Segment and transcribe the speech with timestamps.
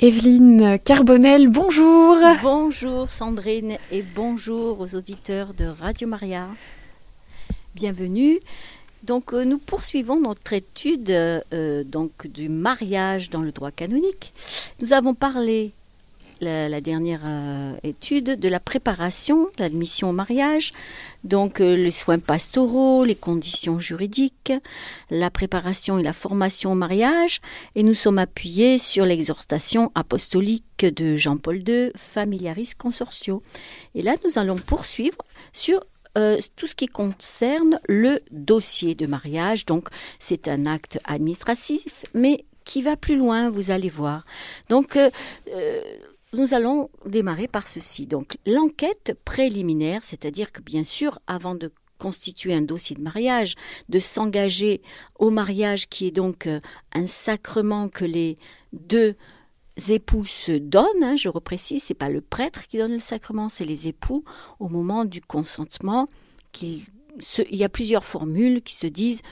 [0.00, 2.16] Evelyne Carbonel, bonjour.
[2.40, 6.46] Bonjour Sandrine et bonjour aux auditeurs de Radio Maria.
[7.74, 8.38] Bienvenue.
[9.02, 14.32] Donc euh, nous poursuivons notre étude euh, donc du mariage dans le droit canonique.
[14.80, 15.72] Nous avons parlé
[16.40, 20.72] la, dernière euh, étude de la préparation, l'admission au mariage,
[21.24, 24.52] donc euh, les soins pastoraux, les conditions juridiques,
[25.10, 27.40] la préparation et la formation au mariage,
[27.74, 33.42] et nous sommes appuyés sur l'exhortation apostolique de Jean-Paul II, Familiaris Consortio.
[33.94, 35.18] Et là, nous allons poursuivre
[35.52, 35.80] sur
[36.16, 39.66] euh, tout ce qui concerne le dossier de mariage.
[39.66, 44.24] Donc, c'est un acte administratif, mais qui va plus loin, vous allez voir.
[44.68, 44.98] Donc,
[46.32, 48.06] nous allons démarrer par ceci.
[48.06, 53.54] Donc, l'enquête préliminaire, c'est-à-dire que bien sûr, avant de constituer un dossier de mariage,
[53.88, 54.82] de s'engager
[55.18, 56.60] au mariage qui est donc euh,
[56.92, 58.36] un sacrement que les
[58.72, 59.16] deux
[59.88, 63.64] époux se donnent, hein, je reprécise, c'est pas le prêtre qui donne le sacrement, c'est
[63.64, 64.24] les époux
[64.60, 66.06] au moment du consentement.
[66.62, 66.86] il
[67.50, 69.22] y a plusieurs formules qui se disent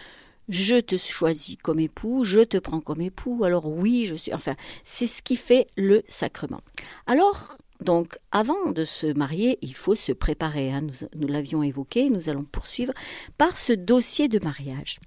[0.49, 4.33] je te choisis comme époux, je te prends comme époux, alors oui, je suis.
[4.33, 6.61] Enfin, c'est ce qui fait le sacrement.
[7.07, 10.73] Alors, donc, avant de se marier, il faut se préparer.
[10.73, 10.87] Hein.
[11.15, 12.93] Nous, l'avions évoqué, nous allons poursuivre
[13.37, 14.99] par ce dossier de mariage.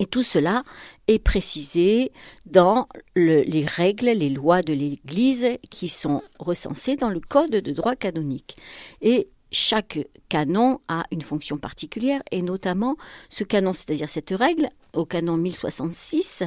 [0.00, 0.62] Et tout cela
[1.08, 2.12] est précisé
[2.46, 7.96] dans les règles, les lois de l'Église qui sont recensées dans le Code de droit
[7.96, 8.56] canonique.
[9.00, 12.96] Et chaque canon a une fonction particulière et notamment
[13.30, 16.44] ce canon, c'est-à-dire cette règle au canon 1066,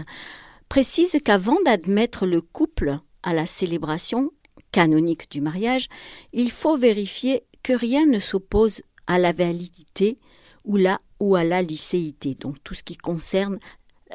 [0.70, 4.32] précise qu'avant d'admettre le couple à la célébration
[4.72, 5.88] canonique du mariage,
[6.34, 10.16] il faut vérifier que rien ne s'oppose à la validité
[10.64, 10.78] ou,
[11.36, 13.60] à la licéité, donc tout ce qui concerne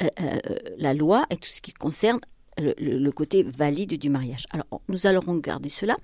[0.01, 0.39] euh, euh,
[0.79, 2.21] la loi et tout ce qui concerne
[2.59, 4.47] le, le, côté valide du mariage.
[4.51, 5.95] Alors, nous allons regarder cela.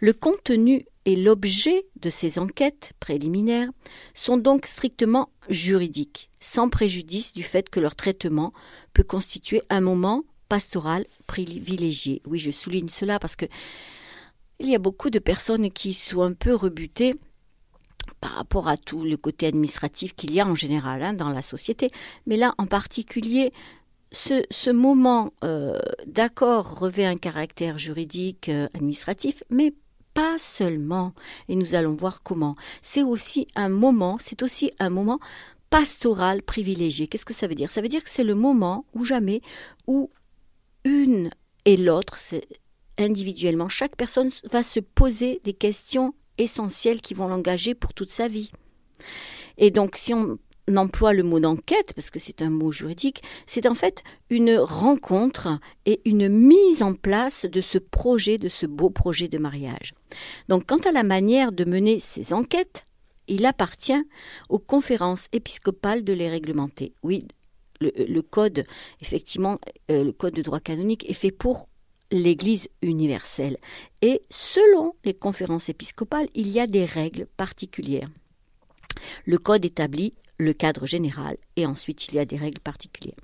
[0.00, 3.70] Le contenu et l'objet de ces enquêtes préliminaires
[4.14, 8.52] sont donc strictement juridiques, sans préjudice du fait que leur traitement
[8.94, 12.22] peut constituer un moment pastoral privilégié.
[12.26, 13.46] Oui, je souligne cela parce que
[14.60, 17.14] il y a beaucoup de personnes qui sont un peu rebutées
[18.20, 21.42] par rapport à tout le côté administratif qu'il y a en général hein, dans la
[21.42, 21.90] société,
[22.26, 23.50] mais là en particulier
[24.12, 29.72] ce, moment euh, d'accord revêt un caractère juridique euh, administratif, mais
[30.14, 31.12] pas seulement,
[31.48, 32.54] et nous allons voir comment.
[32.80, 35.18] C'est aussi un moment, c'est aussi un moment
[35.70, 37.06] pastoral privilégié.
[37.06, 37.70] Qu'est-ce que ça veut dire?
[37.70, 39.40] Ça veut dire que c'est le moment ou jamais
[39.86, 40.10] où
[40.84, 41.30] une
[41.64, 42.18] et l'autre,
[42.98, 48.28] individuellement, chaque personne va se poser des questions essentielles qui vont l'engager pour toute sa
[48.28, 48.50] vie.
[49.58, 50.38] Et donc, si on
[50.76, 55.58] emploie le mot d'enquête, parce que c'est un mot juridique, c'est en fait une rencontre
[55.86, 59.94] et une mise en place de ce projet, de ce beau projet de mariage.
[60.48, 62.84] Donc quant à la manière de mener ces enquêtes,
[63.28, 64.02] il appartient
[64.48, 66.92] aux conférences épiscopales de les réglementer.
[67.02, 67.26] Oui,
[67.80, 68.64] le, code,
[69.00, 69.58] effectivement,
[69.90, 71.68] euh, le code de droit canonique est fait pour
[72.10, 73.56] l'Église universelle.
[74.02, 78.08] Et selon les conférences épiscopales, il y a des règles particulières.
[79.24, 83.18] Le code établit le cadre général et ensuite il y a des règles particulières.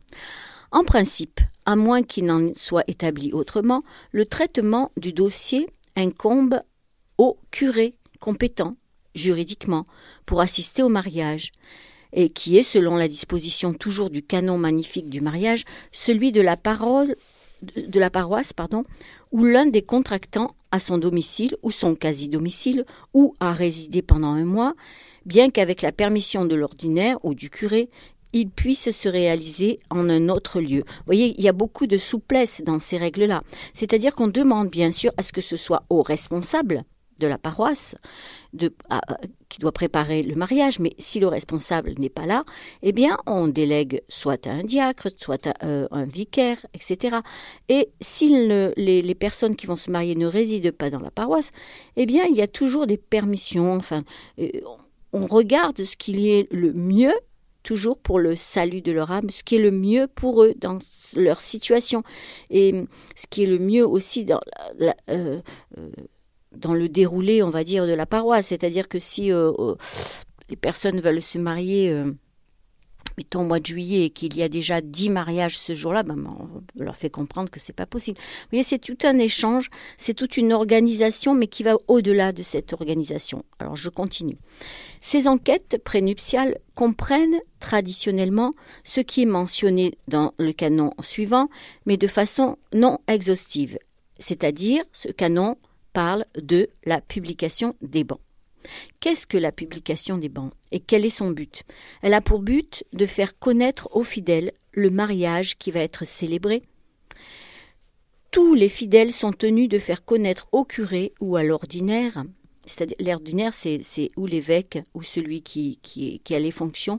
[0.71, 3.81] En principe, à moins qu'il n'en soit établi autrement,
[4.13, 6.59] le traitement du dossier incombe
[7.17, 8.73] au curé compétent
[9.15, 9.85] juridiquement
[10.27, 11.53] pour assister au mariage
[12.13, 16.57] et qui est, selon la disposition toujours du canon magnifique du mariage, celui de la
[16.57, 17.17] parole
[17.63, 18.83] de la paroisse, pardon,
[19.33, 24.45] où l'un des contractants a son domicile ou son quasi-domicile ou a résidé pendant un
[24.45, 24.75] mois
[25.29, 27.89] bien qu'avec la permission de l'ordinaire ou du curé,
[28.33, 30.83] il puisse se réaliser en un autre lieu.
[30.87, 33.41] Vous voyez, il y a beaucoup de souplesse dans ces règles-là.
[33.75, 36.83] C'est-à-dire qu'on demande bien sûr à ce que ce soit au responsable
[37.21, 37.97] de la paroisse
[39.49, 42.43] qui doit préparer le mariage, mais si le responsable n'est pas là,
[42.83, 47.17] eh bien, on délègue soit à un diacre, soit à euh, un vicaire, etc.
[47.69, 51.51] Et si les, personnes qui vont se marier ne résident pas dans la paroisse,
[51.97, 53.75] eh bien, il y a toujours des permissions.
[53.75, 54.05] Enfin,
[54.39, 54.49] euh,
[55.13, 57.15] regarde ce qui est le mieux
[57.63, 60.79] toujours pour le salut de leur âme, ce qui est le mieux pour eux dans
[61.17, 62.03] leur situation
[62.51, 62.85] et
[63.15, 64.41] ce qui est le mieux aussi dans,
[64.81, 65.41] euh, euh,
[66.75, 68.47] le déroulé, on va dire, de la paroisse.
[68.47, 69.53] C'est-à-dire que si euh,
[70.49, 71.95] les personnes veulent se marier
[73.19, 76.25] mettons au mois de juillet et qu'il y a déjà dix mariages ce jour-là, ben,
[76.25, 78.17] on leur fait comprendre que c'est pas possible.
[78.19, 82.45] Vous voyez, c'est tout un échange, c'est toute une organisation, mais qui va au-delà de
[82.45, 83.45] cette organisation.
[83.59, 84.39] Alors je continue.
[85.01, 88.53] Ces enquêtes prénuptiales comprennent traditionnellement
[88.85, 91.49] ce qui est mentionné dans le canon suivant,
[91.87, 93.79] mais de façon non exhaustive.
[94.21, 95.57] c'est-à-dire ce canon
[95.93, 98.21] parle de la publication des bans.
[99.01, 101.63] Qu'est-ce que la publication des bans et quel est son but?
[102.03, 106.63] Elle a pour but de faire connaître aux fidèles le mariage qui va être célébré.
[108.31, 112.25] Tous les fidèles sont tenus de faire connaître au curé ou à l'ordinaire,
[112.67, 113.81] c'est-à-dire l'ordinaire c'est,
[114.17, 115.81] ou l'évêque ou celui qui,
[116.31, 116.99] a les fonctions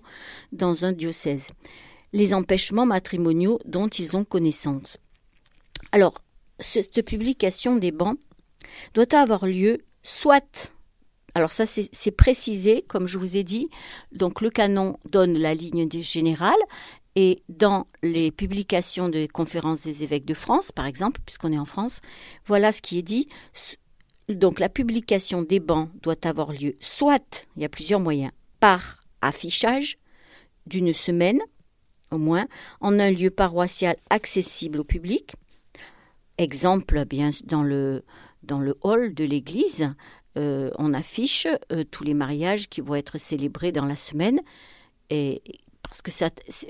[0.51, 1.51] dans un diocèse,
[2.13, 4.97] les empêchements matrimoniaux dont ils ont connaissance.
[5.91, 6.21] Alors,
[6.59, 8.15] cette publication des bans
[8.93, 10.73] doit avoir lieu soit
[11.35, 13.69] alors ça, c'est précisé, comme je vous ai dit.
[14.11, 16.59] Donc le canon donne la ligne générale.
[17.15, 21.65] Et dans les publications des conférences des évêques de France, par exemple, puisqu'on est en
[21.65, 22.01] France,
[22.45, 23.27] voilà ce qui est dit.
[24.29, 29.01] Donc la publication des bancs doit avoir lieu soit, il y a plusieurs moyens, par
[29.21, 29.97] affichage
[30.65, 31.39] d'une semaine
[32.11, 32.47] au moins,
[32.79, 35.35] en un lieu paroissial accessible au public.
[36.37, 38.03] Exemple, bien dans le,
[38.43, 39.93] dans le hall de l'église,
[40.37, 44.39] euh, on affiche euh, tous les mariages qui vont être célébrés dans la semaine.
[45.09, 46.11] Parce que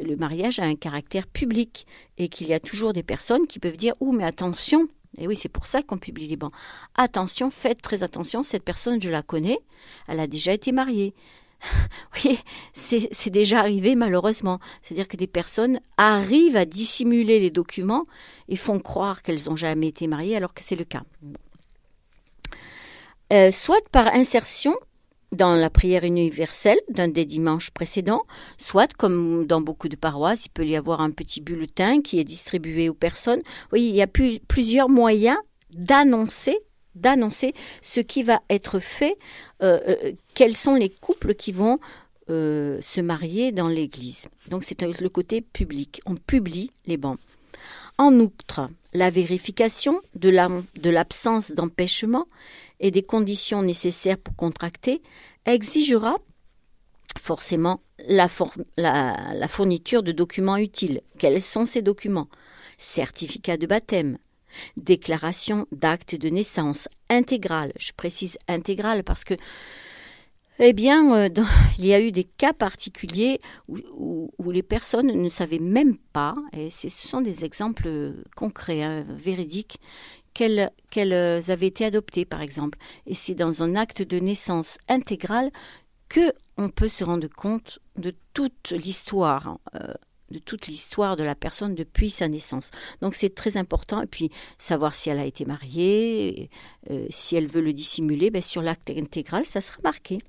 [0.02, 1.86] le mariage a un caractère public
[2.18, 5.36] et qu'il y a toujours des personnes qui peuvent dire Oh, mais attention Et oui,
[5.36, 6.54] c'est pour ça qu'on publie les bancs.
[6.96, 9.60] Attention, faites très attention, cette personne, je la connais,
[10.08, 11.14] elle a déjà été mariée.
[12.24, 12.40] oui,
[12.72, 14.60] c'est déjà arrivé malheureusement.
[14.82, 18.04] C'est-à-dire que des personnes arrivent à dissimuler les documents
[18.48, 21.04] et font croire qu'elles n'ont jamais été mariées alors que c'est le cas.
[23.32, 24.76] Euh, soit par insertion
[25.32, 28.22] dans la prière universelle d'un des dimanches précédents,
[28.58, 32.24] soit comme dans beaucoup de paroisses, il peut y avoir un petit bulletin qui est
[32.24, 33.42] distribué aux personnes.
[33.72, 35.38] Oui, il y a plusieurs moyens
[35.72, 36.58] d'annoncer
[36.96, 39.16] d'annoncer ce qui va être fait,
[39.62, 41.80] euh, euh, quels sont les couples qui vont
[42.28, 44.28] se marier dans l'Église.
[44.52, 46.00] Donc c'est le côté public.
[46.06, 47.18] On publie les bancs.
[47.98, 52.28] En outre, la vérification de l'absence d'empêchement
[52.80, 55.02] et des conditions nécessaires pour contracter
[55.46, 56.18] exigera
[57.18, 58.28] forcément la,
[59.48, 61.02] fourniture de documents utiles.
[61.18, 62.30] Quels sont ces documents?
[62.78, 64.18] Certificat de baptême,
[64.78, 67.74] déclaration d'acte de naissance intégrale.
[67.78, 69.36] Je précise intégrale parce que
[70.62, 71.30] eh bien, euh,
[71.80, 76.70] il y a eu des cas particuliers où, les personnes ne savaient même pas, et
[76.70, 79.78] ce sont des exemples concrets, hein, véridiques,
[80.90, 82.78] qu'elles avaient été adoptées, par exemple.
[83.06, 85.52] Et c'est dans un acte de naissance intégral
[86.08, 89.60] que on peut se rendre compte de toute l'histoire.
[89.76, 89.94] Euh,
[90.32, 92.70] de toute l'histoire de la personne depuis sa naissance.
[93.02, 94.04] Donc c'est très important.
[94.04, 96.52] Et puis savoir si elle a été mariée,
[96.92, 100.20] euh, si elle veut le dissimuler, ben, sur l'acte intégral, ça sera marqué.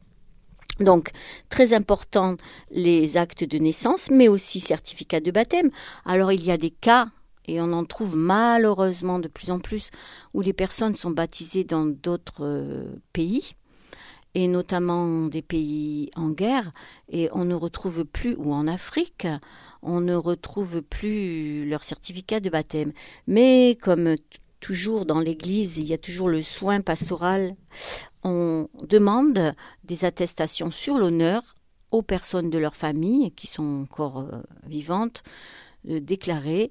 [0.80, 1.10] Donc,
[1.50, 2.36] très important,
[2.70, 5.68] les actes de naissance, mais aussi certificats de baptême.
[6.06, 7.04] Alors, il y a des cas,
[7.46, 9.90] et on en trouve malheureusement de plus en plus,
[10.34, 13.52] où les personnes sont baptisées dans d'autres euh, pays,
[14.34, 16.70] et notamment des pays en guerre,
[17.08, 19.26] et on ne retrouve plus, ou en Afrique,
[19.82, 22.92] on ne retrouve plus leur certificat de baptême.
[23.26, 24.14] Mais comme
[24.60, 27.56] toujours dans l'Église, il y a toujours le soin pastoral
[28.22, 29.54] on demande
[29.84, 31.42] des attestations sur l'honneur
[31.90, 35.22] aux personnes de leur famille qui sont encore euh, vivantes,
[35.84, 36.70] de déclarer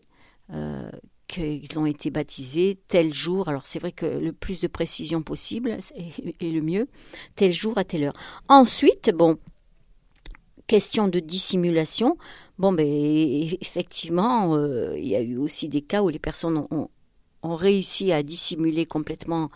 [0.53, 0.89] euh,
[1.27, 3.47] qu'ils ont été baptisés tel jour.
[3.49, 6.87] Alors c'est vrai que le plus de précision possible est, le mieux,
[7.35, 8.13] tel jour à telle heure.
[8.47, 9.37] Ensuite, bon,
[10.65, 12.17] question de dissimulation.
[12.57, 12.85] Bon, ben
[13.61, 16.89] effectivement, euh, il y a eu aussi des cas où les personnes ont,
[17.43, 19.49] réussi à dissimuler complètement,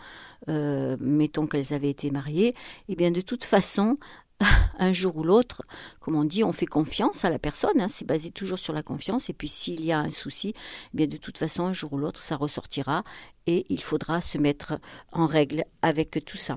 [0.48, 2.54] euh, mettons qu'elles avaient été mariées, et
[2.90, 3.94] eh bien de toute façon,
[4.78, 5.62] un jour ou l'autre,
[6.00, 8.82] comme on dit, on fait confiance à la personne, hein, c'est basé toujours sur la
[8.82, 11.92] confiance, et puis s'il y a un souci, eh bien de toute façon, un jour
[11.92, 13.02] ou l'autre, ça ressortira,
[13.46, 14.78] et il faudra se mettre
[15.12, 16.56] en règle avec tout ça.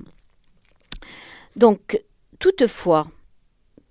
[1.55, 2.01] Donc,
[2.39, 3.07] toutefois,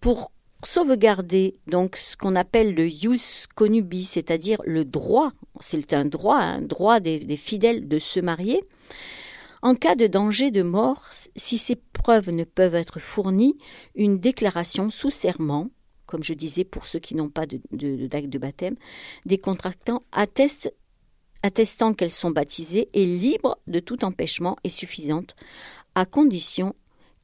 [0.00, 0.30] pour
[0.64, 6.60] sauvegarder donc ce qu'on appelle le ius connubi, c'est-à-dire le droit, c'est un droit, un
[6.60, 8.62] droit des, fidèles de se marier.
[9.62, 11.76] En cas de danger de mort, si ces
[12.08, 13.56] ne peuvent être fournies,
[13.94, 15.70] une déclaration sous serment,
[16.06, 17.60] comme je disais pour ceux qui n'ont pas de,
[18.06, 18.76] d'acte de, baptême,
[19.24, 25.34] des contractants attestant qu'elles sont baptisées et libres de tout empêchement est suffisante,
[25.94, 26.74] à condition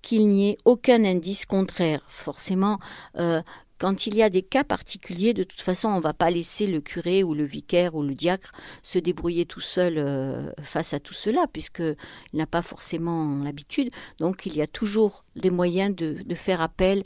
[0.02, 2.02] qu'il n'y ait aucun indice contraire.
[2.08, 2.78] Forcément,
[3.18, 3.40] euh,
[3.82, 6.68] quand il y a des cas particuliers, de toute façon, on ne va pas laisser
[6.68, 8.52] le curé ou le vicaire ou le diacre
[8.84, 11.96] se débrouiller tout seul euh, face à tout cela, puisqu'il
[12.32, 13.88] n'a pas forcément l'habitude.
[14.18, 17.02] Donc, il y a toujours des moyens de, de faire appel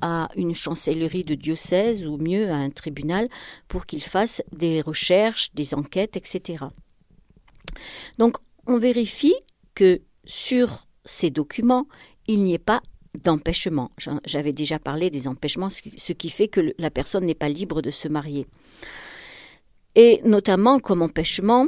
[0.00, 3.28] à une chancellerie de diocèse ou mieux à un tribunal
[3.66, 6.66] pour qu'il fasse des recherches, des enquêtes, etc.
[8.18, 8.36] Donc
[8.68, 9.34] on vérifie
[9.74, 11.88] que sur ces documents,
[12.28, 12.80] il n'y ait pas
[13.18, 13.90] d'empêchement.
[14.24, 17.90] J'avais déjà parlé des empêchements, ce qui fait que la personne n'est pas libre de
[17.90, 18.46] se marier.
[19.94, 21.66] Et notamment comme empêchement,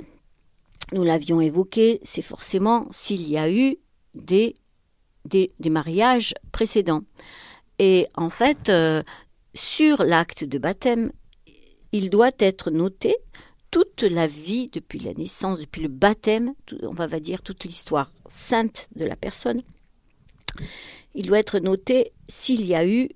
[0.92, 3.76] nous l'avions évoqué, c'est forcément s'il y a eu
[4.14, 4.54] des,
[5.24, 7.02] des, mariages précédents.
[7.78, 9.02] Et en fait, euh,
[9.54, 11.12] sur l'acte de baptême,
[11.92, 13.16] il doit être noté
[13.70, 18.88] toute la vie depuis la naissance, depuis le baptême, on va dire toute l'histoire sainte
[18.94, 19.62] de la personne.
[21.14, 23.08] Il doit être noté s'il y a eu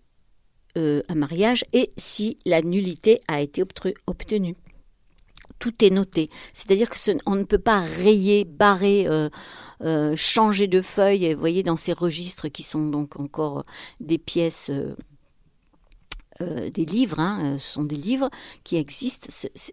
[0.77, 4.55] euh, un mariage et si la nullité a été obtenue
[5.59, 6.31] tout est noté.
[6.53, 9.29] C'est-à-dire que on ne peut pas rayer, barrer, euh,
[9.83, 11.35] euh, changer de feuille.
[11.35, 13.65] Vous voyez dans ces registres qui sont donc encore
[13.99, 14.71] des pièces.
[16.41, 18.31] Des livres, hein, ce sont des livres
[18.63, 19.27] qui existent.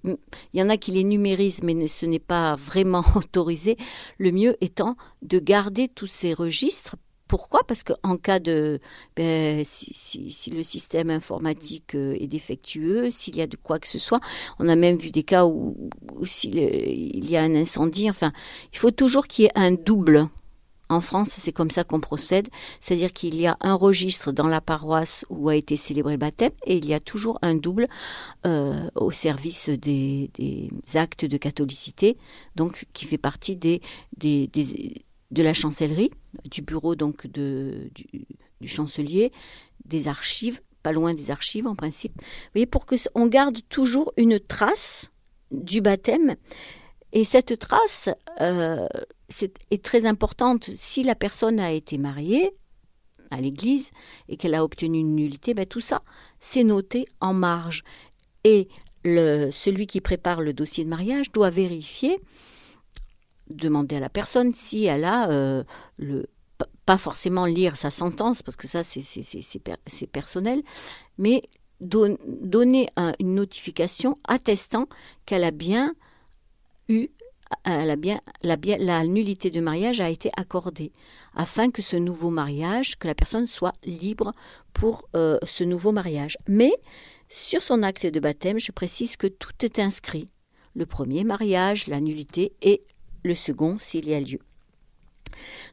[0.03, 0.17] il
[0.60, 3.77] y en a qui les numérisent, mais ce n'est pas vraiment autorisé.
[4.17, 6.95] Le mieux étant de garder tous ces registres
[7.27, 7.63] pourquoi?
[7.65, 8.79] Parce qu'en cas de...
[9.15, 14.00] Ben, si, le système informatique euh, est défectueux, s'il y a de quoi que ce
[14.00, 14.20] soit,
[14.60, 15.75] on a même vu des cas où,
[16.24, 18.32] s'il il y a un incendie, enfin,
[18.74, 20.27] il faut toujours qu'il y ait un double.
[20.88, 22.48] En France, c'est comme ça qu'on procède,
[22.79, 26.51] c'est-à-dire qu'il y a un registre dans la paroisse où a été célébré le baptême
[26.67, 27.86] et il y a toujours un double
[28.46, 30.29] euh, au service des,
[30.94, 32.17] actes de catholicité,
[32.55, 33.82] donc qui fait partie des,
[34.15, 34.48] des
[35.32, 36.12] de la chancellerie,
[36.46, 37.89] du bureau donc de,
[38.62, 39.32] du, chancelier,
[39.86, 42.22] des archives, pas loin des archives en principe.
[42.53, 45.12] Voyez, pour que on garde toujours une trace
[45.51, 46.36] du baptême.
[47.12, 48.10] Et cette trace
[48.41, 48.88] euh,
[49.72, 50.70] est, très importante.
[50.75, 52.51] Si la personne a été mariée
[53.32, 53.91] à l'église
[54.27, 56.03] et qu'elle a obtenu une nullité, ben tout ça,
[56.39, 57.84] c'est noté en marge.
[58.44, 58.67] Et
[59.03, 62.20] le, celui qui prépare le dossier de mariage doit vérifier
[63.49, 65.63] demander à la personne si elle a euh,
[65.97, 66.27] le
[66.85, 70.61] pas forcément lire sa sentence parce que ça c'est personnel,
[71.17, 71.41] mais
[71.81, 72.87] donner
[73.19, 74.87] une notification attestant
[75.25, 75.95] qu'elle a bien
[76.87, 77.09] eu
[77.63, 80.91] elle a bien, la, la nullité de mariage a été accordée
[81.35, 84.31] afin que ce nouveau mariage, que la personne soit libre
[84.73, 86.37] pour euh, ce nouveau mariage.
[86.47, 86.73] Mais
[87.29, 90.25] sur son acte de baptême, je précise que tout est inscrit.
[90.73, 92.81] Le premier mariage, la nullité et
[93.25, 94.39] le second s'il y a lieu.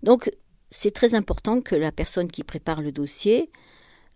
[0.02, 0.30] Donc,
[0.70, 3.50] c'est très important que la personne qui prépare le dossier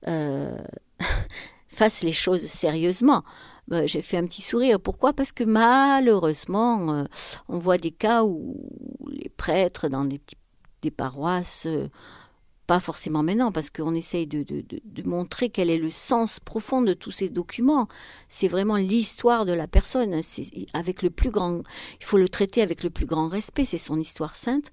[0.08, 0.58] euh,
[1.68, 3.22] fasse les choses sérieusement.
[3.68, 4.80] Bah, j'ai fait un petit sourire.
[4.80, 5.12] Pourquoi?
[5.12, 7.04] Parce que malheureusement, euh,
[7.48, 8.56] on voit des cas où
[9.10, 10.20] les prêtres dans des,
[10.82, 11.88] des paroisses euh,
[12.66, 14.44] pas forcément maintenant, parce qu'on essaye de,
[15.04, 17.88] montrer quel est le sens profond de tous ces documents.
[18.28, 20.20] C'est vraiment l'histoire de la personne.
[20.74, 21.62] avec le plus grand,
[22.00, 23.64] il faut le traiter avec le plus grand respect.
[23.64, 24.72] C'est son histoire sainte.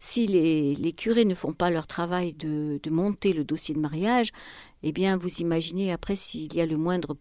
[0.00, 4.30] Si les, curés ne font pas leur travail de, monter le dossier de mariage,
[4.84, 7.16] eh bien, vous imaginez après s'il y a le moindre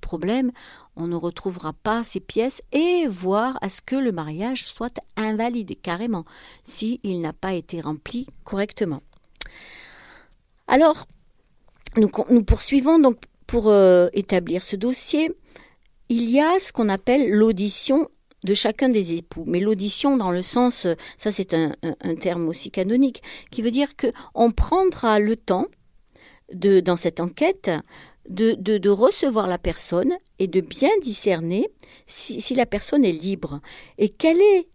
[0.00, 0.52] problème,
[0.94, 5.80] on ne retrouvera pas ces pièces et voir à ce que le mariage soit invalide
[5.82, 6.24] carrément
[6.62, 9.02] s'il n'a pas été rempli correctement.
[10.66, 11.06] Alors,
[11.96, 12.08] nous,
[12.42, 15.30] poursuivons donc pour euh, établir ce dossier.
[16.08, 18.08] Il y a ce qu'on appelle l'audition
[18.44, 19.44] de chacun des époux.
[19.46, 21.72] Mais l'audition dans le sens, euh, ça c'est un,
[22.20, 25.66] terme aussi canonique, qui veut dire que on prendra le temps
[26.52, 27.70] de, dans cette enquête
[28.28, 31.68] de, recevoir la personne et de bien discerner
[32.06, 33.60] si, si la personne est libre
[33.98, 34.68] et quelle est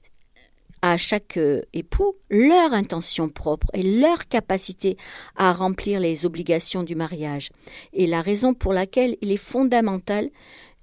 [0.81, 4.97] à chaque euh, époux leur intention propre et leur capacité
[5.35, 7.49] à remplir les obligations du mariage.
[7.93, 10.29] Et la raison pour laquelle il est fondamental,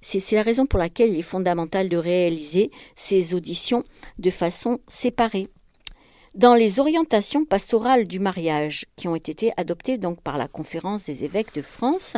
[0.01, 3.83] c'est la raison pour laquelle il est fondamental de réaliser ces auditions
[4.19, 5.47] de façon séparée.
[6.37, 11.23] Dans les orientations pastorales du mariage qui ont été adoptées donc par la conférence des
[11.23, 12.15] évêques de France,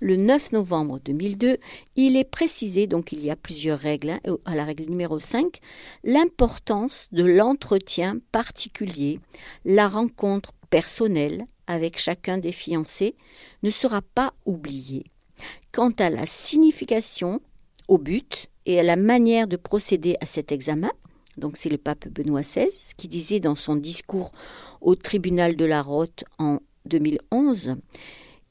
[0.00, 1.56] le 9 novembre 2002,
[1.96, 5.60] il est précisé, donc il y a plusieurs règles, hein, à la règle numéro 5,
[6.04, 9.18] l'importance de l'entretien particulier,
[9.64, 13.16] la rencontre personnelle avec chacun des fiancés
[13.62, 15.04] ne sera pas oubliée.
[15.72, 17.40] Quant à la signification,
[17.88, 20.92] au but et à la manière de procéder à cet examen,
[21.38, 24.32] donc c'est le pape Benoît XVI qui disait dans son discours
[24.80, 27.76] au tribunal de la Rote en 2011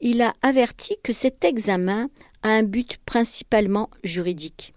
[0.00, 2.08] il a averti que cet examen
[2.42, 4.74] a un but principalement juridique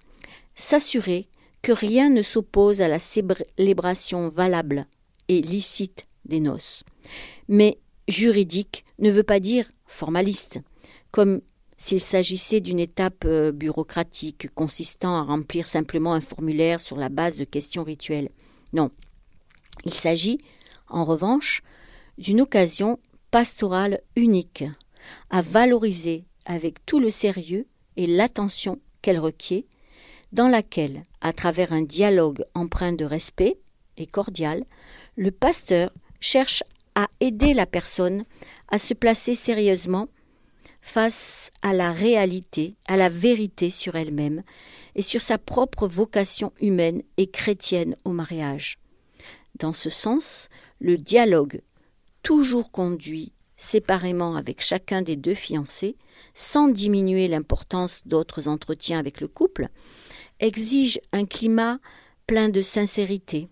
[0.55, 1.27] s'assurer
[1.61, 4.87] que rien ne s'oppose à la célébration valable
[5.27, 6.83] et licite des noces.
[7.47, 7.77] Mais
[8.07, 10.59] juridique ne veut pas dire formaliste,
[11.11, 11.41] comme
[11.81, 17.37] s'il s'agissait d'une étape euh, bureaucratique consistant à remplir simplement un formulaire sur la base
[17.37, 18.29] de questions rituelles.
[18.71, 18.91] Non.
[19.85, 20.37] Il s'agit,
[20.89, 21.63] en revanche,
[22.19, 22.99] d'une occasion
[23.31, 24.63] pastorale unique,
[25.31, 27.65] à valoriser avec tout le sérieux
[27.97, 29.63] et l'attention qu'elle requiert,
[30.33, 33.57] dans laquelle, à travers un dialogue empreint de respect
[33.97, 34.65] et cordial,
[35.15, 36.61] le pasteur cherche
[36.93, 38.23] à aider la personne
[38.67, 40.09] à se placer sérieusement
[40.81, 44.43] face à la réalité, à la vérité sur elle-même
[44.95, 48.79] et sur sa propre vocation humaine et chrétienne au mariage.
[49.59, 51.61] Dans ce sens, le dialogue,
[52.23, 55.95] toujours conduit séparément avec chacun des deux fiancés,
[56.33, 59.69] sans diminuer l'importance d'autres entretiens avec le couple,
[60.39, 61.77] exige un climat
[62.25, 63.49] plein de sincérité,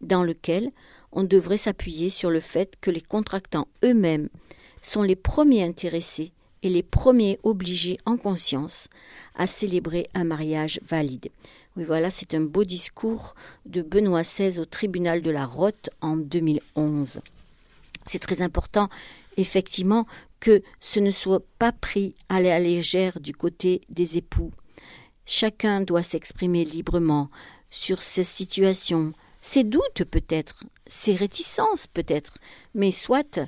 [0.00, 0.70] dans lequel
[1.10, 4.28] on devrait s'appuyer sur le fait que les contractants eux-mêmes
[4.80, 8.88] sont les premiers intéressés et les premiers obligés en conscience
[9.34, 11.28] à célébrer un mariage valide.
[11.76, 13.34] Oui, voilà, c'est un beau discours
[13.66, 17.20] de Benoît XVI au tribunal de la Rotte en 2011.
[18.04, 18.88] C'est très important,
[19.36, 20.06] effectivement,
[20.40, 24.50] que ce ne soit pas pris à la légère du côté des époux.
[25.26, 27.28] Chacun doit s'exprimer librement
[27.70, 29.12] sur ses situations,
[29.42, 32.38] ses doutes peut-être, ses réticences peut-être,
[32.74, 33.40] mais soit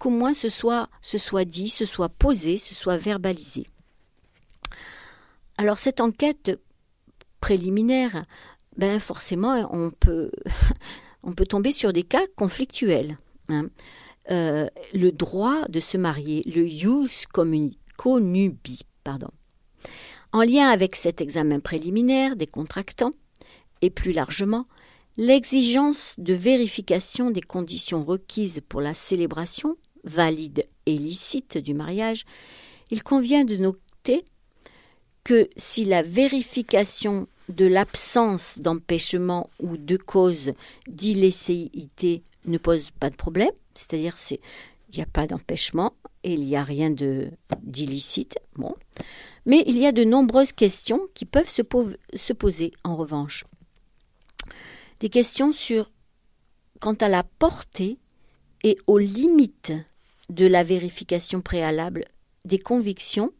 [0.00, 0.88] qu'au moins ce soit,
[1.44, 3.66] dit, ce soit posé, ce soit verbalisé.
[5.58, 6.58] Alors cette enquête
[7.40, 8.24] préliminaire,
[8.76, 10.32] ben forcément on peut,
[11.22, 13.16] on peut tomber sur des cas conflictuels.
[13.50, 13.68] Hein.
[14.30, 17.26] Euh, le droit de se marier, le jus
[17.96, 19.28] connubi, pardon.
[20.32, 23.10] En lien avec cet examen préliminaire des contractants,
[23.82, 24.66] et plus largement,
[25.16, 32.24] l'exigence de vérification des conditions requises pour la célébration valide et licite du mariage,
[32.90, 34.24] il convient de noter
[35.24, 40.52] que si la vérification de l'absence d'empêchement ou de cause
[40.88, 45.92] d'illécité ne pose pas de problème, c'est-à-dire il n'y a pas d'empêchement
[46.24, 46.90] et il n'y a rien
[47.62, 48.36] d'illicite,
[49.46, 53.44] mais il y a de nombreuses questions qui peuvent se poser en revanche.
[55.00, 55.90] Des questions sur
[56.80, 57.98] quant à la portée
[58.62, 59.72] et aux limites
[60.30, 62.04] de la vérification préalable
[62.44, 63.32] des convictions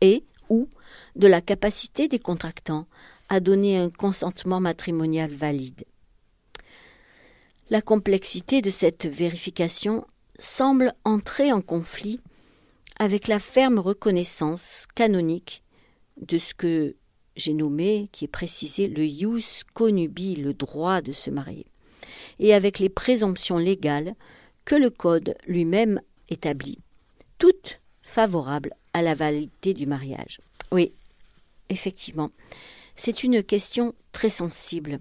[0.00, 0.68] et ou
[1.14, 2.86] de la capacité des contractants
[3.28, 5.84] à donner un consentement matrimonial valide.
[7.70, 10.06] La complexité de cette vérification
[10.38, 12.20] semble entrer en conflit
[12.98, 15.62] avec la ferme reconnaissance canonique
[16.20, 16.96] de ce que
[17.36, 21.66] j'ai nommé, qui est précisé, le ius conubi, le droit de se marier,
[22.38, 24.14] et avec les présomptions légales
[24.64, 26.78] que le Code lui-même établit,
[27.38, 30.40] toutes favorables à la validité du mariage.
[30.70, 30.92] Oui,
[31.68, 32.30] effectivement,
[32.94, 35.00] c'est une question très sensible,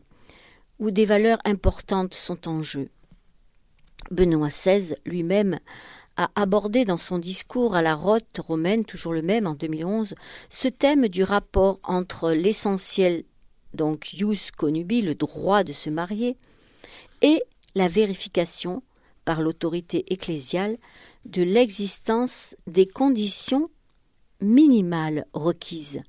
[0.79, 2.89] où des valeurs importantes sont en jeu.
[4.09, 5.59] Benoît XVI lui-même
[6.17, 10.15] a abordé dans son discours à la Rote romaine, toujours le même en 2011,
[10.49, 13.23] ce thème du rapport entre l'essentiel,
[13.73, 16.35] donc ius conubi, le droit de se marier,
[17.21, 17.41] et
[17.75, 18.83] la vérification
[19.23, 20.77] par l'autorité ecclésiale
[21.25, 23.69] de l'existence des conditions
[24.41, 26.01] minimales requises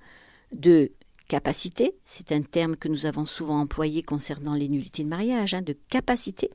[0.53, 0.93] de
[1.29, 5.63] capacité, c'est un terme que nous avons souvent employé concernant les nullités de mariage, hein,
[5.63, 6.51] de capacité,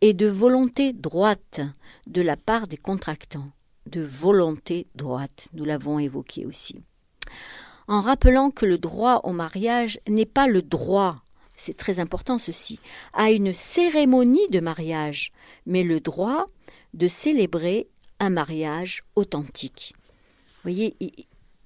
[0.00, 1.60] et de volonté droite
[2.06, 3.46] de la part des contractants,
[3.86, 6.76] de volonté droite, nous l'avons évoqué aussi.
[7.88, 11.22] En rappelant que le droit au mariage n'est pas le droit,
[11.54, 12.78] c'est très important ceci,
[13.12, 15.32] à une cérémonie de mariage,
[15.66, 16.46] mais le droit
[16.96, 19.94] de célébrer un mariage authentique.
[19.96, 20.96] Vous voyez,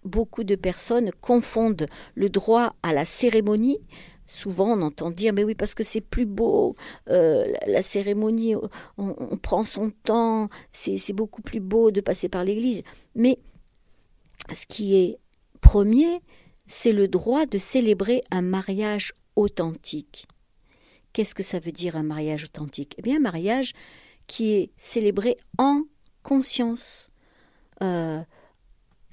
[0.04, 3.78] beaucoup de personnes confondent le droit à la cérémonie.
[4.26, 6.74] Souvent, on entend dire, mais oui, parce que c'est plus beau,
[7.08, 8.54] euh, la, cérémonie,
[8.96, 12.82] on, prend son temps, c'est beaucoup plus beau de passer par l'église.
[13.14, 13.38] Mais
[14.52, 15.18] ce qui est
[15.60, 16.20] premier,
[16.66, 20.26] c'est le droit de célébrer un mariage authentique.
[21.12, 22.94] Qu'est-ce que ça veut dire un mariage authentique?
[22.98, 23.72] Eh bien, un mariage
[24.30, 25.82] qui est célébré en
[26.22, 27.10] conscience,
[27.82, 28.20] euh,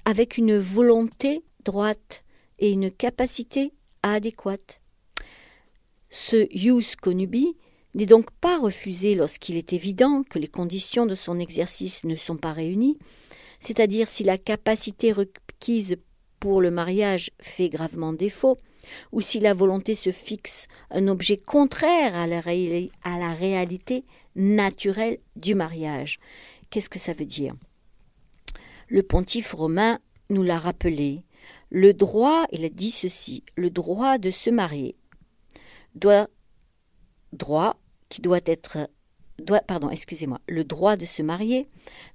[0.04, 2.22] avec une volonté droite
[2.60, 3.72] et une capacité
[4.04, 4.80] adéquate.
[6.08, 7.56] Ce ius conubi
[7.94, 12.36] n'est donc pas refusé lorsqu'il est évident que les conditions de son exercice ne sont
[12.36, 12.96] pas réunies,
[13.58, 15.96] c'est-à-dire si la capacité requise
[16.38, 18.56] pour le mariage fait gravement défaut,
[19.10, 24.04] ou si la volonté se fixe un objet contraire à la réalité
[24.38, 26.18] naturelle du mariage.
[26.70, 27.54] Qu'est-ce que ça veut dire?
[28.88, 29.98] Le pontife romain
[30.30, 31.24] nous l'a rappelé.
[31.70, 34.96] Le droit, il a dit ceci, le droit de se marier
[35.94, 36.28] doit
[37.32, 37.76] droit
[38.08, 38.88] qui doit être
[39.66, 41.66] pardon, excusez-moi, le droit de se marier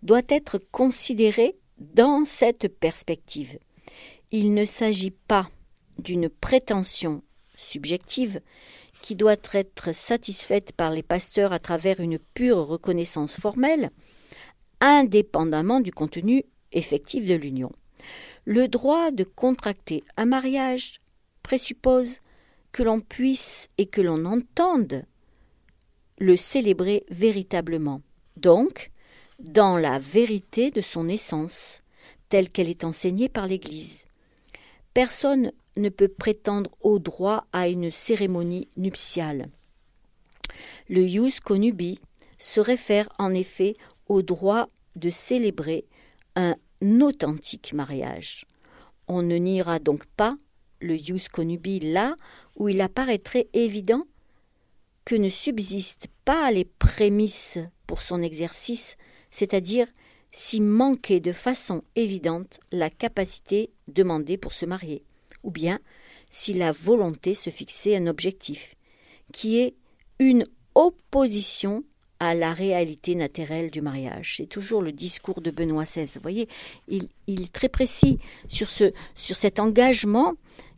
[0.01, 3.59] doit être considéré dans cette perspective.
[4.31, 5.47] Il ne s'agit pas
[5.99, 7.23] d'une prétention
[7.55, 8.41] subjective
[9.03, 13.91] qui doit être satisfaite par les pasteurs à travers une pure reconnaissance formelle,
[14.79, 17.73] indépendamment du contenu effectif de l'union.
[18.45, 21.01] Le droit de contracter un mariage
[21.43, 22.19] présuppose
[22.71, 25.03] que l'on puisse et que l'on entende
[26.17, 28.01] le célébrer véritablement,
[28.37, 28.89] donc
[29.39, 31.81] dans la vérité de son essence,
[32.29, 34.05] telle qu'elle est enseignée par l'Église.
[34.93, 39.49] Personne ne peut prétendre au droit à une cérémonie nuptiale.
[40.89, 41.97] Le ius connubi
[42.37, 43.73] se réfère en effet
[44.07, 45.85] au droit de célébrer
[46.35, 46.55] un
[47.01, 48.45] authentique mariage.
[49.07, 50.37] On ne niera donc pas
[50.79, 52.15] le ius connubi là
[52.57, 54.03] où il apparaîtrait évident
[55.05, 58.95] que ne subsistent pas les prémices pour son exercice,
[59.29, 59.87] c'est-à-dire
[60.31, 65.03] s'y manquait de façon évidente la capacité demandée pour se marier,
[65.43, 65.79] ou bien
[66.29, 68.75] si la volonté se fixait un objectif,
[69.31, 69.75] qui est
[70.19, 71.83] une opposition
[72.19, 74.35] à la réalité naturelle du mariage.
[74.37, 76.05] C'est toujours le discours de Benoît XVI.
[76.15, 76.47] Vous voyez,
[76.87, 80.33] il, est très précis sur, ce, sur cet engagement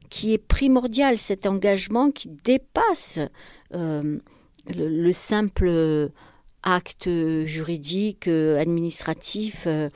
[0.10, 3.20] qui est primordial, cet engagement qui dépasse
[3.74, 4.20] euh,
[4.76, 6.12] le, simple
[6.64, 7.10] acte
[7.46, 9.66] juridique, administratif.
[9.68, 9.88] Euh,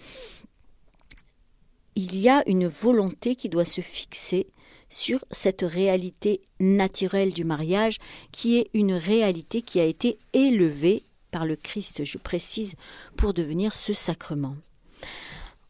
[1.95, 4.47] il y a une volonté qui doit se fixer
[4.89, 7.97] sur cette réalité naturelle du mariage,
[8.32, 12.75] qui est une réalité qui a été élevée par le Christ, je précise,
[13.15, 14.56] pour devenir ce sacrement.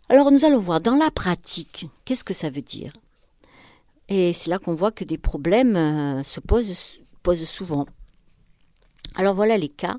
[0.08, 2.94] Alors nous allons voir dans la pratique, qu'est-ce que ça veut dire?
[4.08, 7.86] Et c'est là qu'on voit que des problèmes euh, se posent, posent souvent.
[9.16, 9.98] Alors voilà les cas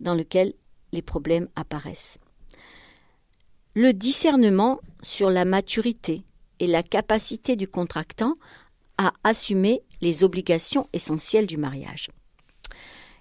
[0.00, 0.54] dans lesquels
[0.92, 2.18] les problèmes apparaissent.
[3.74, 6.22] Le discernement sur la maturité
[6.62, 8.34] et la capacité du contractant
[8.96, 12.08] à assumer les obligations essentielles du mariage.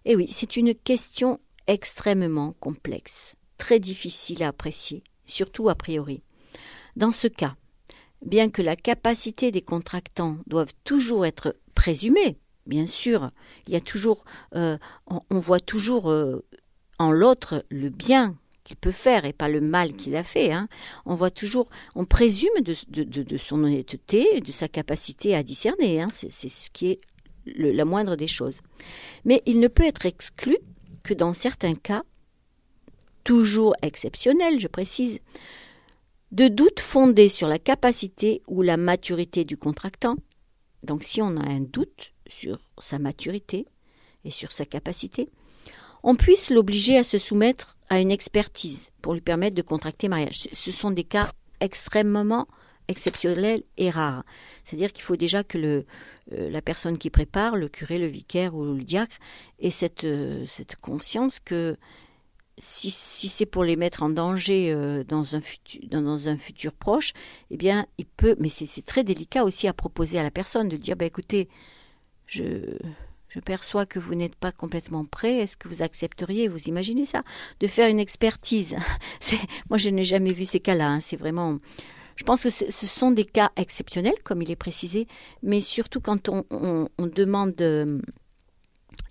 [0.06, 6.22] Et oui, c'est une question extrêmement complexe, très difficile à apprécier, surtout a priori.
[6.96, 7.56] Dans ce cas,
[8.24, 13.32] bien que la capacité des contractants doive toujours être présumée, bien sûr,
[13.66, 14.24] il y a toujours,
[14.54, 14.78] euh,
[15.08, 16.46] on, voit toujours euh,
[17.00, 20.52] en l'autre le bien qu'il peut faire et pas le mal qu'il a fait.
[20.52, 20.68] Hein.
[21.06, 26.02] On voit toujours, on présume de, son honnêteté, de sa capacité à discerner.
[26.02, 26.08] Hein.
[26.12, 27.02] C'est ce qui est
[27.46, 28.62] la moindre des choses.
[29.26, 30.58] Mais il ne peut être exclu
[31.04, 32.04] que dans certains cas,
[33.24, 35.20] toujours exceptionnels, je précise,
[36.32, 40.16] de doutes fondés sur la capacité ou la maturité du contractant.
[40.84, 43.66] Donc si on a un doute sur sa maturité
[44.24, 45.30] et sur sa capacité,
[46.04, 50.48] on puisse l'obliger à se soumettre à une expertise pour lui permettre de contracter mariage.
[50.52, 52.48] Ce sont des cas extrêmement
[52.88, 54.24] exceptionnels et rares.
[54.64, 55.84] C'est-à-dire qu'il faut déjà que euh,
[56.50, 59.18] la personne qui prépare, le curé, le vicaire ou le diacre,
[59.60, 60.46] ait cette, euh,
[60.82, 61.78] conscience que
[62.58, 67.14] si, c'est pour les mettre en danger euh, dans, un futur, dans, un futur proche,
[67.50, 70.78] eh bien, il peut, mais c'est très délicat aussi à proposer à la personne de
[70.78, 71.50] dire, bah, écoutez,
[72.28, 72.78] je,
[73.32, 75.38] je perçois que vous n'êtes pas complètement prêt.
[75.38, 77.24] Est-ce que vous accepteriez, vous imaginez ça,
[77.62, 78.76] de faire une expertise?
[79.70, 80.90] Moi, je n'ai jamais vu ces cas-là.
[80.90, 81.00] Hein.
[81.00, 81.60] C'est vraiment.
[82.18, 85.08] Je pense que ce sont des cas exceptionnels, comme il est précisé,
[85.44, 88.02] mais surtout quand on, demande de,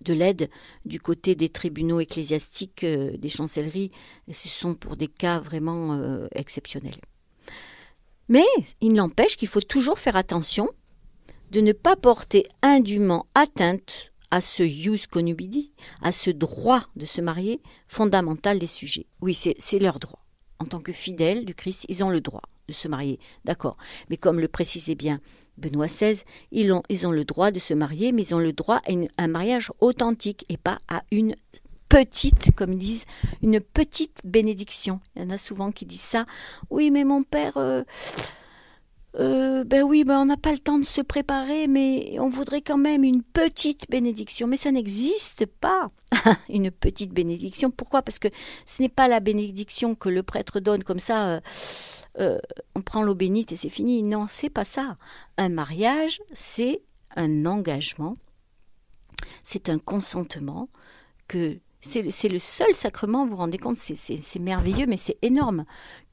[0.07, 0.51] l'aide
[0.85, 3.91] du côté des tribunaux ecclésiastiques, euh, des chancelleries,
[4.31, 7.01] ce sont pour des cas vraiment euh, exceptionnels.
[8.29, 8.45] Mais
[8.83, 10.69] il n'empêche qu'il faut toujours faire attention
[11.51, 17.21] de ne pas porter indûment atteinte à ce jus conubidi, à ce droit de se
[17.21, 19.07] marier fondamental des sujets.
[19.21, 20.25] Oui, c'est leur droit.
[20.59, 23.77] En tant que fidèles du Christ, ils ont le droit de se marier, d'accord.
[24.09, 25.21] Mais comme le précisait bien
[25.59, 28.81] Benoît XVI, ils ont, ils le droit de se marier, mais ils ont le droit
[28.87, 31.35] à un mariage authentique et pas à une
[31.89, 33.05] petite, comme ils disent,
[33.43, 35.01] une petite bénédiction.
[35.17, 36.25] Il y en a souvent qui disent ça.
[36.71, 37.83] Oui, mais mon père, euh,
[39.19, 42.63] euh, ben oui, ben on n'a pas le temps de se préparer, mais on voudrait
[42.63, 44.47] quand même une petite bénédiction.
[44.47, 45.91] Mais ça n'existe pas,
[46.49, 47.71] une petite bénédiction.
[47.71, 48.03] Pourquoi?
[48.03, 48.29] Parce que
[48.67, 51.29] ce n'est pas la bénédiction que le prêtre donne comme ça.
[51.29, 51.41] Euh,
[52.21, 52.39] euh,
[52.75, 54.03] on prend l'eau bénite et c'est fini.
[54.03, 54.97] Non, c'est pas ça.
[55.39, 56.83] Un mariage, c'est
[57.17, 58.15] un engagement,
[59.43, 60.69] c'est un consentement
[61.27, 65.65] que c'est le seul sacrement, vous vous rendez compte, c'est merveilleux, mais c'est énorme.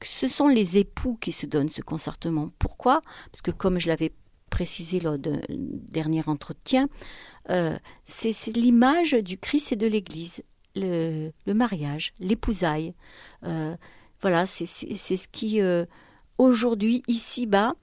[0.02, 2.50] Ce sont les époux qui se donnent ce consentement.
[2.58, 3.00] Pourquoi?
[3.30, 4.12] Parce que comme je l'avais
[4.50, 6.88] précisé lors d'un dernier entretien,
[8.04, 10.42] c'est l'image du Christ et de l'Église,
[10.74, 12.94] le, mariage, l'épousaille.
[13.42, 15.60] voilà, c'est ce qui,
[16.38, 17.74] aujourd'hui, ici-bas,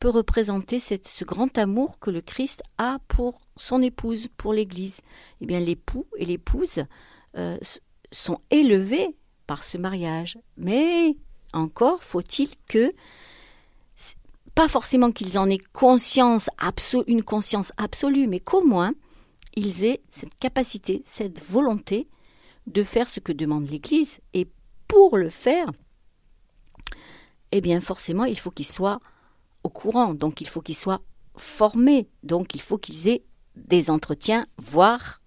[0.00, 5.00] peut représenter ce grand amour que le Christ a pour son épouse, pour l'Église.
[5.40, 6.84] Eh bien, l'époux et l'épouse
[8.12, 9.16] sont élevés
[9.46, 10.38] par ce mariage.
[10.56, 11.16] Mais
[11.52, 12.92] encore faut-il que,
[14.54, 16.48] pas forcément qu'ils en aient conscience,
[17.06, 18.92] une conscience absolue, mais qu'au moins
[19.56, 22.08] ils aient cette capacité, cette volonté
[22.66, 24.18] de faire ce que demande l'Église.
[24.32, 24.48] Et
[24.88, 25.70] pour le faire,
[27.52, 29.00] eh bien forcément, il faut qu'ils soient
[29.62, 31.02] au courant, donc il faut qu'ils soient
[31.36, 33.24] formés, donc il faut qu'ils aient
[33.56, 35.22] des entretiens, voire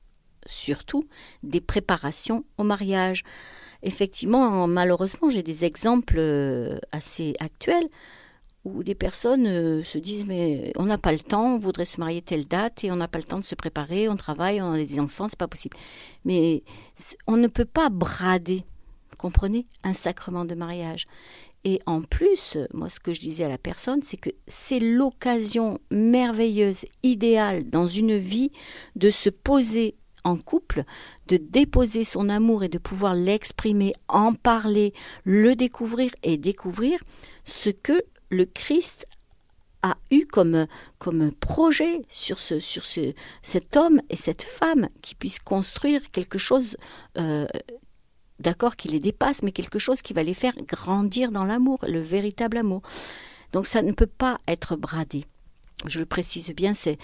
[0.48, 1.04] surtout
[1.44, 3.24] des préparations au mariage.
[3.84, 7.88] Effectivement, malheureusement, j'ai des exemples euh, assez actuels
[8.68, 12.00] où des personnes euh, se disent mais on n'a pas le temps, on voudrait se
[12.00, 14.74] marier telle date et on n'a pas le temps de se préparer, on travaille, on
[14.74, 15.78] a des enfants, c'est pas possible.
[16.26, 16.64] Mais
[17.28, 18.64] on ne peut pas brader,
[19.18, 21.08] comprenez, un sacrement de mariage.
[21.64, 25.80] Et en plus, moi ce que je disais à la personne, c'est que c'est l'occasion
[25.92, 28.52] merveilleuse, idéale dans une vie
[28.96, 29.96] de se poser
[30.28, 30.84] en couple,
[31.28, 37.00] de déposer son amour et de pouvoir l'exprimer, en parler, le découvrir et découvrir
[37.46, 39.06] ce que le Christ
[39.84, 40.68] a eu comme,
[41.00, 46.38] comme projet sur, ce, sur ce, cet homme et cette femme qui puissent construire quelque
[46.38, 46.76] chose,
[47.18, 47.48] euh,
[48.40, 52.02] d'accord, qui les dépasse, mais quelque chose qui va les faire grandir dans l'amour, le
[52.02, 52.82] véritable amour.
[53.54, 55.24] Donc ça ne peut pas être bradé.
[55.86, 56.98] Je le précise bien, c'est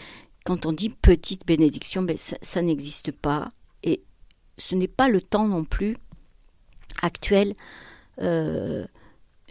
[0.44, 3.50] quand on dit petite bénédiction, ben ça, n'existe pas.
[3.84, 4.04] Et
[4.58, 5.98] ce n'est pas le temps non plus
[7.02, 7.56] actuel
[8.22, 8.86] euh,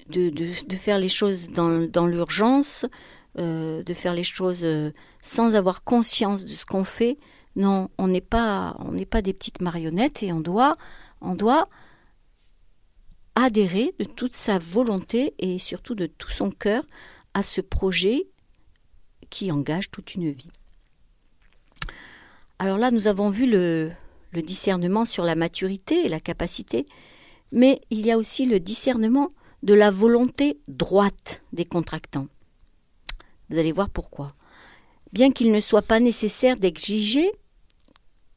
[0.08, 2.86] de, faire les choses dans, l'urgence,
[3.38, 7.16] euh, de faire les choses euh, sans avoir conscience de ce qu'on fait.
[7.56, 8.76] Non, on n'est pas,
[9.10, 10.76] pas des petites marionnettes et on doit,
[11.20, 11.64] on doit
[13.34, 16.84] adhérer de toute sa volonté et surtout de tout son cœur
[17.34, 18.28] à ce projet
[19.30, 20.50] qui engage toute une vie.
[22.62, 23.90] Alors là, nous avons vu le,
[24.34, 26.86] discernement sur la maturité et la capacité,
[27.50, 29.28] mais il y a aussi le discernement
[29.64, 32.28] de la volonté droite des contractants.
[33.50, 34.36] Vous allez voir pourquoi.
[35.12, 37.32] Bien qu'il ne soit pas nécessaire d'exiger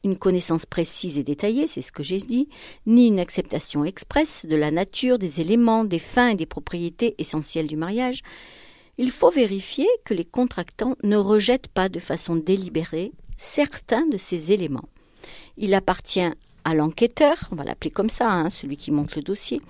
[0.02, 2.48] une connaissance précise et détaillée, c'est ce que j'ai dit,
[2.84, 7.68] ni une acceptation expresse de la nature, des éléments, des fins et des propriétés essentielles
[7.68, 8.22] du mariage,
[8.98, 14.52] il faut vérifier que les contractants ne rejettent pas de façon délibérée certains de ces
[14.52, 14.88] éléments.
[15.56, 16.30] Il appartient
[16.64, 19.60] à l'enquêteur, on va l'appeler comme ça, hein, celui qui monte le dossier,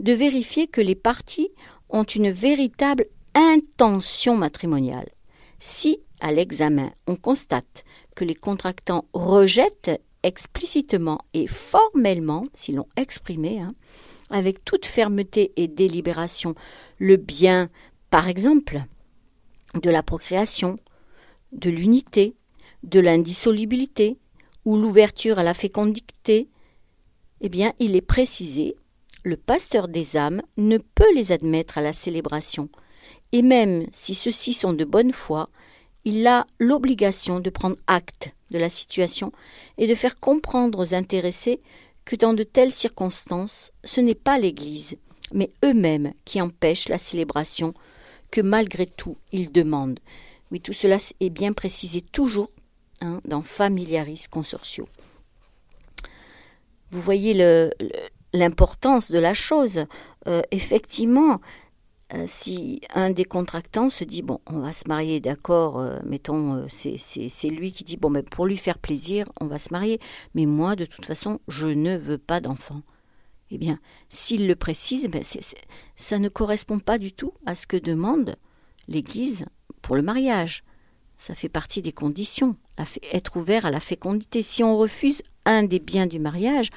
[0.00, 1.50] de vérifier que les parties
[1.88, 5.08] ont une véritable intention matrimoniale.
[5.58, 7.84] Si, à l'examen, on constate
[8.14, 13.74] que les contractants rejettent explicitement et formellement, s'ils l'ont exprimé, hein,
[14.30, 16.54] avec toute fermeté et délibération,
[16.98, 17.68] le bien,
[18.10, 18.84] par exemple,
[19.74, 20.76] de la procréation,
[21.52, 22.36] de l'unité,
[22.84, 24.16] de l'indissolubilité
[24.64, 26.48] ou l'ouverture à la fécondité,
[27.40, 28.76] eh bien, il est précisé
[29.24, 32.68] le pasteur des âmes ne peut les admettre à la célébration,
[33.32, 35.48] et même si ceux-ci sont de bonne foi,
[36.04, 39.32] il a l'obligation de prendre acte de la situation
[39.78, 41.60] et de faire comprendre aux intéressés
[42.04, 44.96] que dans de telles circonstances, ce n'est pas l'Église,
[45.32, 47.72] mais eux-mêmes qui empêchent la célébration
[48.30, 50.00] que malgré tout ils demandent.
[50.50, 52.50] Oui, tout cela est bien précisé toujours
[53.00, 54.88] Hein, dans Familiaris Consortio.
[56.90, 57.34] Vous voyez
[58.32, 59.86] l'importance de la chose.
[60.28, 61.40] Euh, effectivement,
[62.14, 66.66] euh, si un des contractants se dit bon, on va se marier, d'accord, euh, mettons,
[66.68, 69.98] c'est lui qui dit bon, mais pour lui faire plaisir, on va se marier,
[70.34, 72.82] mais moi, de toute façon, je ne veux pas d'enfant.
[73.50, 73.78] Eh bien,
[74.08, 75.22] s'il le précise, ben
[75.96, 78.36] ça ne correspond pas du tout à ce que demande
[78.88, 79.44] l'Église
[79.82, 80.64] pour le mariage.
[81.16, 82.56] Ça fait partie des conditions,
[83.12, 84.42] être ouvert à la fécondité.
[84.42, 86.70] Si on refuse un des biens du mariage,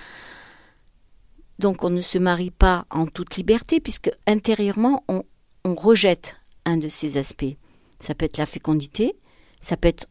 [1.59, 5.23] donc on ne se marie pas en toute liberté, puisque intérieurement, on,
[5.65, 7.57] rejette un de ces aspects.
[7.99, 9.15] Ça peut être la fécondité,
[9.59, 10.07] ça peut être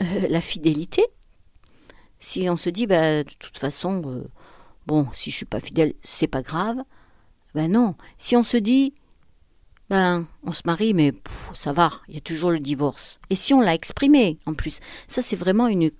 [0.00, 1.04] euh, la fidélité.
[2.20, 4.28] Si on se dit, bah, de toute façon, euh,
[4.86, 6.76] bon, si je suis pas fidèle, c'est pas grave.
[7.52, 7.96] Ben non.
[8.16, 8.94] Si on se dit,
[9.90, 11.12] ben, on se marie, mais
[11.54, 13.18] ça va, il y a toujours le divorce.
[13.30, 15.90] Et si on l'a exprimé, en plus, ça c'est vraiment une,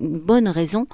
[0.00, 0.86] bonne raison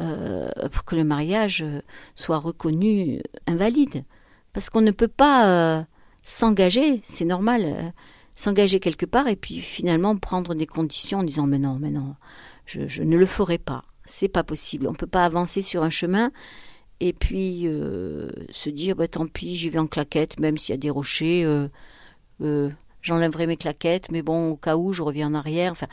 [0.00, 1.80] euh, pour que le mariage euh,
[2.14, 4.04] soit reconnu invalide.
[4.52, 5.82] Parce qu'on ne peut pas euh,
[6.22, 7.92] s'engager, c'est normal.
[8.34, 12.16] s'engager quelque part et puis finalement prendre des conditions en disant mais non, mais non,
[12.66, 13.84] je, ne le ferai pas.
[14.04, 14.86] C'est pas possible.
[14.88, 16.32] On peut pas avancer sur un chemin
[17.00, 20.78] et puis euh, se dire bah, tant pis, j'y vais en claquette, même s'il y
[20.78, 21.44] a des rochers.
[21.44, 21.68] Euh,
[22.42, 22.70] euh,
[23.02, 25.74] j'enlèverai mes claquettes, mais bon, au cas où, je reviens en arrière.
[25.80, 25.86] Il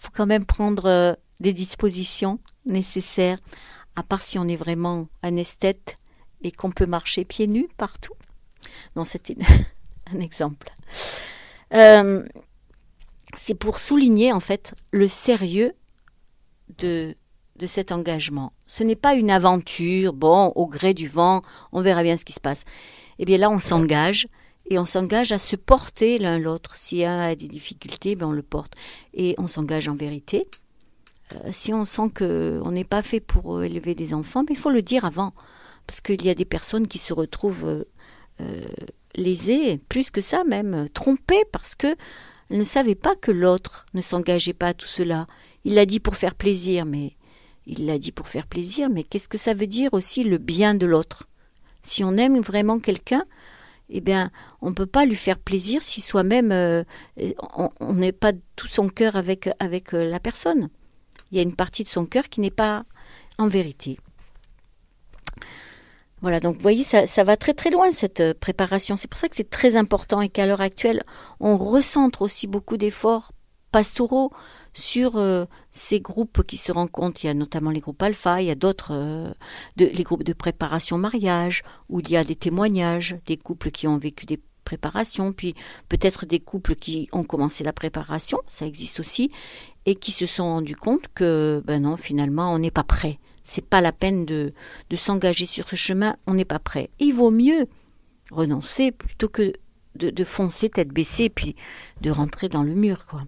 [0.00, 3.38] faut quand même prendre des dispositions nécessaires,
[3.94, 5.96] à part si on est vraiment un esthète
[6.42, 8.14] et qu'on peut marcher pieds nus partout.
[8.94, 9.36] Non, c'était
[10.12, 10.72] un exemple.
[13.34, 15.74] C'est pour souligner en fait le sérieux
[16.78, 17.14] de,
[17.58, 18.52] de cet engagement.
[18.66, 21.42] Ce n'est pas une aventure, bon, au gré du vent,
[21.72, 22.64] on verra bien ce qui se passe.
[23.18, 24.28] Eh bien là, on s'engage
[24.68, 26.76] et on s'engage à se porter l'un l'autre.
[26.76, 28.74] Si un a des difficultés, ben on le porte.
[29.14, 30.42] Et on s'engage en vérité.
[31.34, 34.70] Euh, si on sent qu'on n'est pas fait pour élever des enfants, ben, il faut
[34.70, 35.32] le dire avant.
[35.86, 37.84] Parce qu'il y a des personnes qui se retrouvent
[38.40, 38.64] euh,
[39.14, 41.94] lésées, plus que ça même, trompées, parce que
[42.50, 45.26] ne savait pas que l'autre ne s'engageait pas à tout cela.
[45.64, 47.16] Il l'a dit pour faire plaisir, mais
[47.66, 50.74] il l'a dit pour faire plaisir, mais qu'est-ce que ça veut dire aussi le bien
[50.74, 51.28] de l'autre?
[51.82, 53.24] Si on aime vraiment quelqu'un,
[53.88, 56.82] eh bien, on ne peut pas lui faire plaisir si soi-même euh,
[57.80, 60.68] on n'est pas tout son cœur avec, euh, la personne.
[61.30, 62.84] Il y a une partie de son cœur qui n'est pas
[63.38, 63.98] en vérité.
[66.22, 68.96] Voilà, donc vous voyez, ça, ça, va très très loin cette euh, préparation.
[68.96, 71.02] C'est pour ça que c'est très important et qu'à l'heure actuelle,
[71.40, 73.32] on recentre aussi beaucoup d'efforts
[73.70, 74.32] pastoraux
[74.76, 77.24] sur euh, ces groupes qui se rencontrent.
[77.24, 79.32] Il y a notamment les groupes alpha, il y a d'autres, euh,
[79.76, 83.96] les groupes de préparation mariage, où il y a des témoignages, des couples qui ont
[83.96, 85.54] vécu des préparations, puis
[85.88, 89.28] peut-être des couples qui ont commencé la préparation, ça existe aussi,
[89.86, 93.64] et qui se sont rendus compte que, ben non, finalement, on n'est pas prêt c'est
[93.64, 94.52] pas la peine de,
[94.90, 96.90] de s'engager sur ce chemin, on n'est pas prêt.
[96.98, 97.66] Il vaut mieux
[98.32, 99.52] renoncer plutôt que
[99.96, 101.56] de, foncer tête baissée et puis
[102.00, 103.06] de rentrer dans le mur.
[103.06, 103.22] Quoi.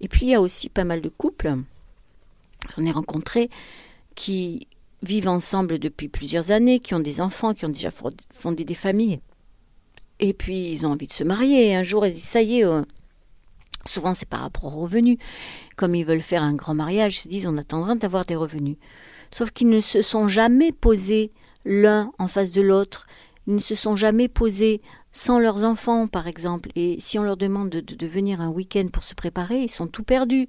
[0.00, 1.54] Et puis il y a aussi pas mal de couples,
[2.76, 3.50] j'en ai rencontré,
[4.14, 4.66] qui
[5.02, 9.20] vivent ensemble depuis plusieurs années, qui ont des enfants, qui ont déjà fondé des familles.
[10.20, 11.74] Et puis ils ont envie de se marier.
[11.74, 12.82] Un jour, ils disent, ça y est, euh,
[13.86, 15.18] souvent c'est par rapport aux revenus.
[15.76, 18.76] Comme ils veulent faire un grand mariage, ils se disent, on attendra d'avoir des revenus.
[19.32, 21.30] Sauf qu'ils ne se sont jamais posés
[21.64, 23.06] l'un en face de l'autre,
[23.46, 26.70] ne se sont jamais posés sans leurs enfants, par exemple.
[26.74, 30.04] Et si on leur demande de, venir un week-end pour se préparer, ils sont tout
[30.04, 30.46] perdus.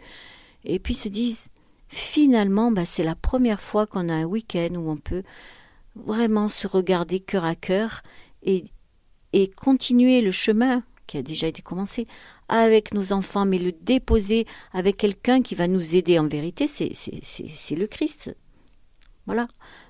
[0.63, 1.49] Et puis se disent,
[1.88, 5.23] finalement, bah, c'est la première fois qu'on a un week-end où on peut
[5.95, 8.01] vraiment se regarder cœur à cœur
[8.43, 8.63] et,
[9.34, 12.08] et continuer le chemin qui a déjà été commencé
[12.47, 17.75] avec nos enfants, mais le déposer avec quelqu'un qui va nous aider en vérité, c'est
[17.75, 18.36] le Christ.
[19.25, 19.47] Voilà.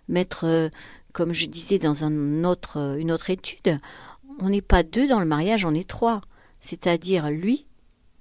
[0.07, 0.69] Mettre, euh,
[1.13, 3.79] comme je disais dans euh, une autre étude,
[4.39, 6.21] on n'est pas deux dans le mariage, on est trois.
[6.59, 7.65] C'est-à-dire lui,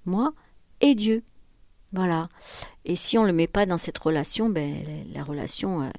[0.04, 0.34] moi
[0.80, 1.22] et Dieu.
[1.92, 2.28] Voilà.
[2.84, 4.74] Et si on ne le met pas dans cette relation, ben,
[5.14, 5.90] la relation, euh,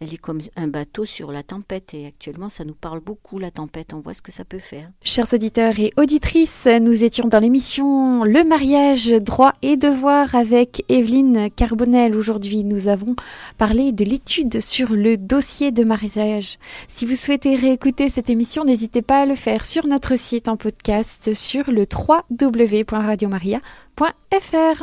[0.00, 1.94] elle est comme un bateau sur la tempête.
[1.94, 3.94] Et actuellement, ça nous parle beaucoup, la tempête.
[3.94, 4.90] On voit ce que ça peut faire.
[5.04, 11.48] Chers auditeurs et auditrices, nous étions dans l'émission Le mariage, droit et devoir avec Evelyne
[11.54, 12.16] Carbonel.
[12.16, 13.14] Aujourd'hui, nous avons
[13.56, 16.58] parlé de l'étude sur le dossier de mariage.
[16.88, 20.56] Si vous souhaitez réécouter cette émission, n'hésitez pas à le faire sur notre site en
[20.56, 24.82] podcast sur le www.radiomaria.fr.